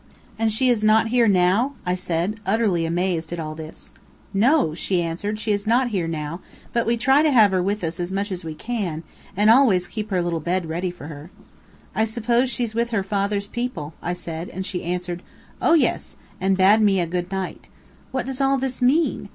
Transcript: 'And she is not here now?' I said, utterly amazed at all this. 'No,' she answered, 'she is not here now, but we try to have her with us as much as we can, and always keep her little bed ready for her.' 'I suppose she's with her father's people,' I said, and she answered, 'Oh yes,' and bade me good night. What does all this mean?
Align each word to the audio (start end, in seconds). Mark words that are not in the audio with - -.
'And 0.39 0.51
she 0.51 0.67
is 0.67 0.83
not 0.83 1.09
here 1.09 1.27
now?' 1.27 1.73
I 1.85 1.93
said, 1.93 2.39
utterly 2.43 2.87
amazed 2.87 3.31
at 3.31 3.39
all 3.39 3.53
this. 3.53 3.93
'No,' 4.33 4.73
she 4.73 4.99
answered, 5.03 5.39
'she 5.39 5.51
is 5.51 5.67
not 5.67 5.89
here 5.89 6.07
now, 6.07 6.39
but 6.73 6.87
we 6.87 6.97
try 6.97 7.21
to 7.21 7.29
have 7.29 7.51
her 7.51 7.61
with 7.61 7.83
us 7.83 7.99
as 7.99 8.11
much 8.11 8.31
as 8.31 8.43
we 8.43 8.55
can, 8.55 9.03
and 9.37 9.51
always 9.51 9.87
keep 9.87 10.09
her 10.09 10.23
little 10.23 10.39
bed 10.39 10.65
ready 10.67 10.89
for 10.89 11.05
her.' 11.05 11.29
'I 11.93 12.05
suppose 12.05 12.49
she's 12.49 12.73
with 12.73 12.89
her 12.89 13.03
father's 13.03 13.45
people,' 13.45 13.93
I 14.01 14.13
said, 14.13 14.49
and 14.49 14.65
she 14.65 14.81
answered, 14.83 15.21
'Oh 15.61 15.75
yes,' 15.75 16.15
and 16.39 16.57
bade 16.57 16.81
me 16.81 17.05
good 17.05 17.31
night. 17.31 17.69
What 18.09 18.25
does 18.25 18.41
all 18.41 18.57
this 18.57 18.81
mean? 18.81 19.29